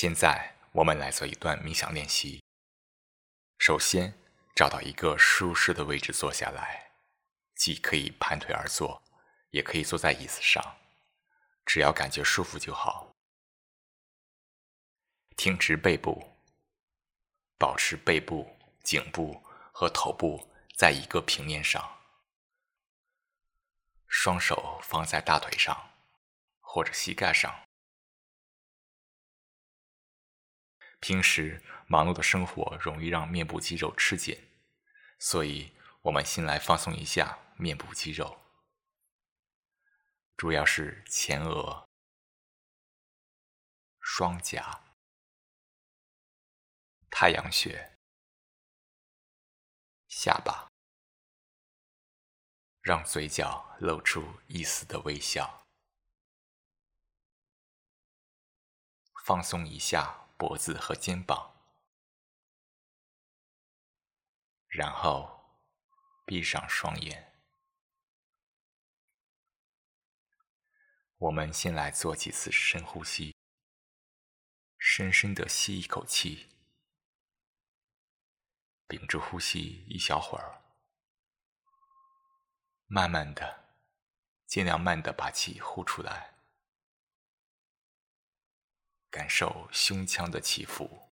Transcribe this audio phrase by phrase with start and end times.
[0.00, 2.40] 现在我们来做一段冥想练习。
[3.58, 4.16] 首先，
[4.54, 6.92] 找到一个舒适的位置坐下来，
[7.56, 9.02] 既可以盘腿而坐，
[9.50, 10.76] 也可以坐在椅子上，
[11.66, 13.10] 只要感觉舒服就好。
[15.36, 16.32] 挺直背部，
[17.58, 19.42] 保持背部、颈部
[19.72, 21.98] 和头部在一个平面上，
[24.06, 25.90] 双手放在大腿上
[26.60, 27.52] 或者膝盖上。
[31.00, 34.36] 平时忙碌的生活容易让面部肌肉吃紧，
[35.18, 38.40] 所以我们先来放松一下面部肌肉，
[40.36, 41.88] 主要是前额、
[44.00, 44.82] 双颊、
[47.10, 47.96] 太阳穴、
[50.08, 50.68] 下巴，
[52.82, 55.64] 让嘴角露出一丝的微笑，
[59.24, 60.27] 放松一下。
[60.38, 61.52] 脖子和肩膀，
[64.68, 65.58] 然后
[66.24, 67.34] 闭上双眼。
[71.16, 73.34] 我们先来做几次深呼吸，
[74.78, 76.48] 深深的吸一口气，
[78.86, 80.62] 屏住呼吸一小会儿，
[82.86, 83.74] 慢慢的，
[84.46, 86.37] 尽量慢的把气呼出来。
[89.10, 91.08] 感受胸腔的起伏。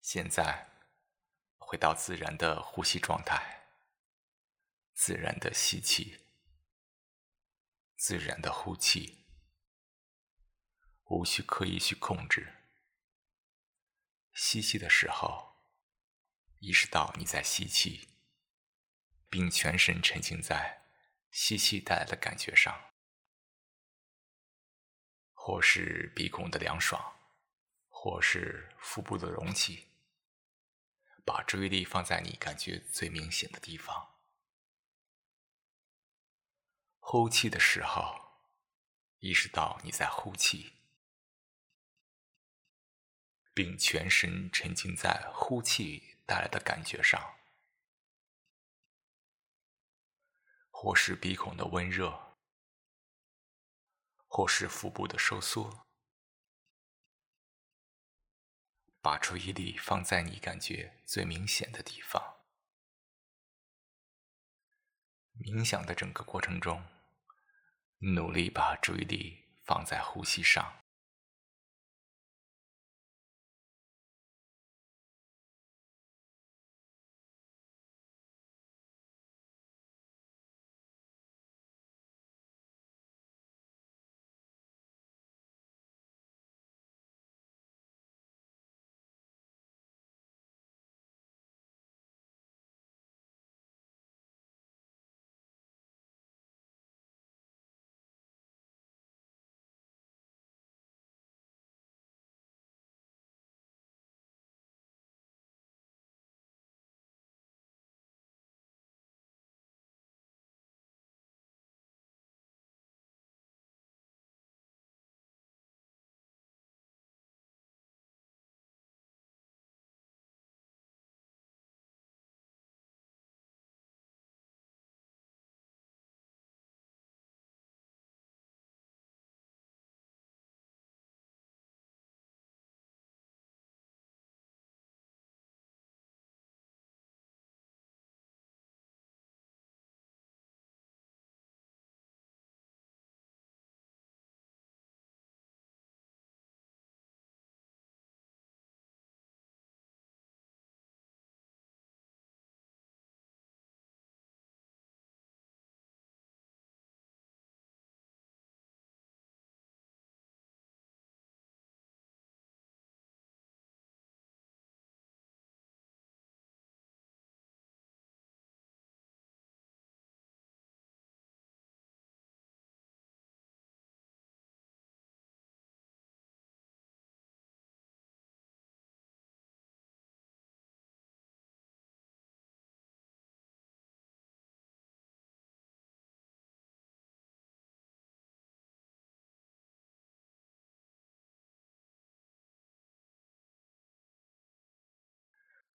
[0.00, 0.66] 现在，
[1.56, 3.61] 回到自然的呼吸状态。
[5.04, 6.20] 自然的吸气，
[7.96, 9.26] 自然的呼气，
[11.06, 12.68] 无需刻意去控制。
[14.32, 15.56] 吸气的时候，
[16.60, 18.10] 意识到你在吸气，
[19.28, 20.84] 并全神沉浸在
[21.32, 22.92] 吸气带来的感觉上，
[25.32, 27.18] 或是鼻孔的凉爽，
[27.88, 29.88] 或是腹部的隆起。
[31.24, 34.11] 把注意力放在你感觉最明显的地方。
[37.04, 38.38] 呼气的时候，
[39.18, 40.72] 意识到你在呼气，
[43.52, 47.36] 并全神沉浸在呼气带来的感觉上，
[50.70, 52.38] 或是鼻孔的温热，
[54.26, 55.86] 或是腹部的收缩。
[59.02, 62.46] 把注意力放在你感觉最明显的地方。
[65.34, 66.91] 冥想的整个过程中。
[68.04, 70.81] 努力把注意力放在呼吸上。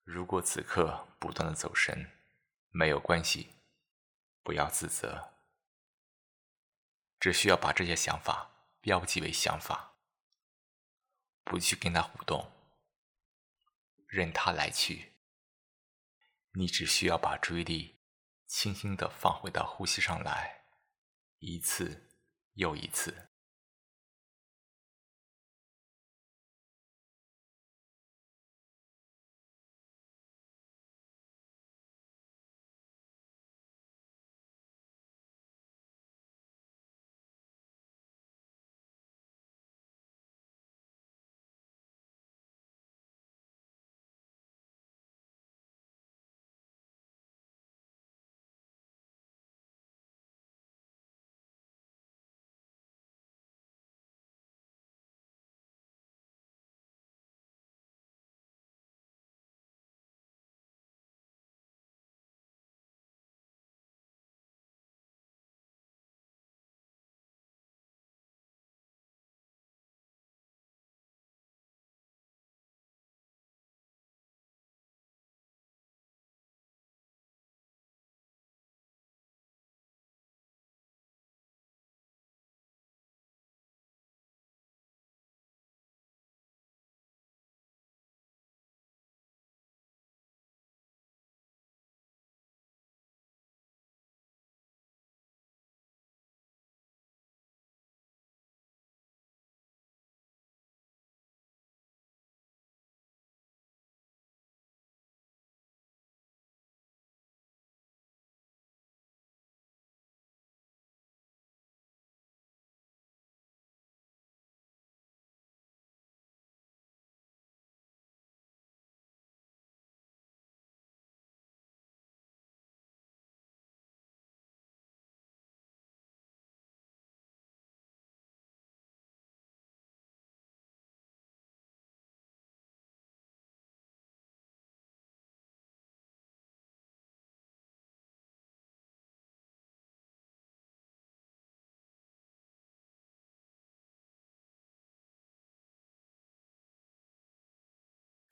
[0.07, 2.09] 如果此刻不断的走神，
[2.69, 3.55] 没有关系，
[4.41, 5.33] 不要自责，
[7.19, 8.49] 只需要把这些想法
[8.79, 9.97] 标记为想法，
[11.43, 12.49] 不去跟它互动，
[14.07, 15.11] 任它来去。
[16.53, 17.99] 你只需要把注意力
[18.45, 20.63] 轻轻的放回到呼吸上来，
[21.39, 22.09] 一次
[22.53, 23.26] 又一次。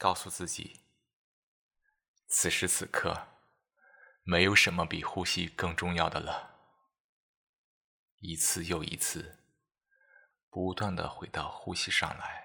[0.06, 0.82] 告诉自己，
[2.28, 3.28] 此时此刻，
[4.22, 6.60] 没有什么比呼吸更重要的了。
[8.20, 9.40] 一次又一次，
[10.52, 12.45] 不断的回到呼吸上来。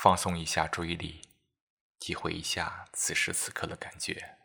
[0.00, 1.22] 放松一下注意力
[1.98, 4.38] 体会一下此时此刻的感觉。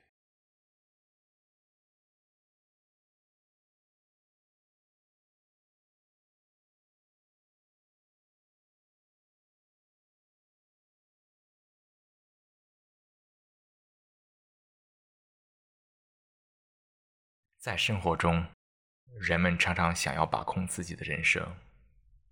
[17.59, 18.47] 在生活中
[19.19, 21.55] 人们常常想要把控自己的人生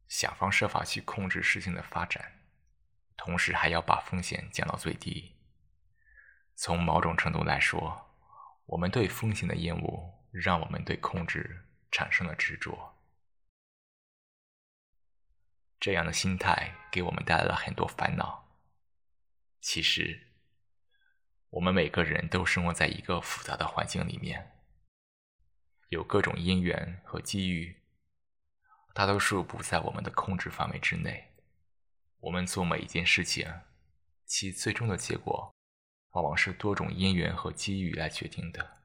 [0.07, 2.40] 想方设法去控制事情的发展。
[3.23, 5.35] 同时还要把风险降到最低。
[6.55, 8.17] 从某种程度来说，
[8.65, 12.97] 我们对风险的厌恶，让我们对控制产生了执着。
[15.79, 18.57] 这样的心态给我们带来了很多烦恼。
[19.59, 20.31] 其实，
[21.51, 24.63] 我们每个人都生活在一个复杂的环境里面。
[25.89, 27.83] 有各种因缘和机遇，
[28.95, 31.30] 大多数不在我们的控制范围之内。
[32.21, 33.51] 我们做每一件事情，
[34.25, 35.55] 其最终的结果，
[36.11, 38.83] 往往是多种因缘和机遇来决定的。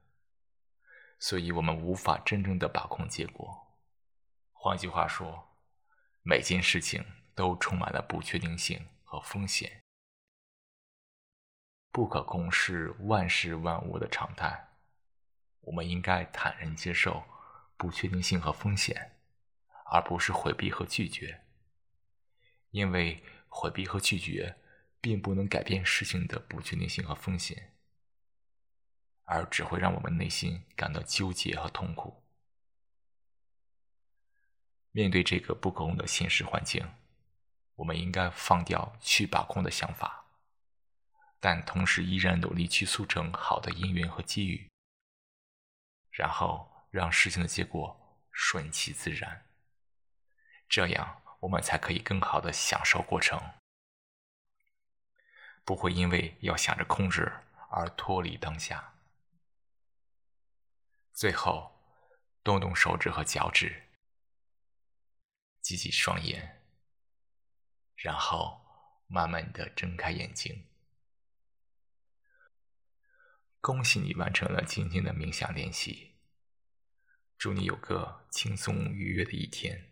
[1.19, 3.77] 所以，我们无法真正的把控结果。
[4.51, 5.47] 换句话说，
[6.23, 9.83] 每件事情都充满了不确定性和风险。
[11.91, 14.67] 不可控是万事万物的常态。
[15.61, 17.23] 我们应该坦然接受
[17.77, 19.19] 不确定性和风险，
[19.91, 21.43] 而不是回避和拒绝。
[22.71, 24.57] 因为回避和拒绝
[24.99, 27.73] 并不能改变事情的不确定性和风险，
[29.23, 32.23] 而只会让我们内心感到纠结和痛苦。
[34.91, 36.87] 面对这个不可控的现实环境，
[37.75, 40.25] 我们应该放掉去把控的想法，
[41.39, 44.67] 但同时依然努力去促成好的因缘和机遇。
[46.09, 49.45] 然后让事情的结果顺其自然，
[50.67, 53.39] 这样我们才可以更好的享受过程，
[55.63, 57.31] 不会因为要想着控制
[57.69, 58.95] 而脱离当下。
[61.13, 61.79] 最后，
[62.43, 63.89] 动动手指和脚趾，
[65.61, 66.63] 挤挤双眼，
[67.95, 68.65] 然后
[69.07, 70.67] 慢慢的睁开眼睛。
[73.59, 76.15] 恭喜你完成了今天的冥想练习。
[77.37, 79.86] 祝你有个轻松愉悦的一天。